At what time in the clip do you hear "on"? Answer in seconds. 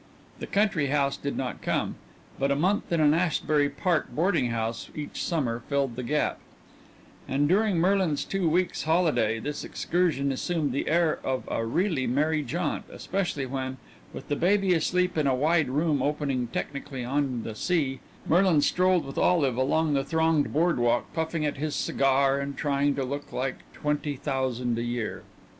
17.05-17.43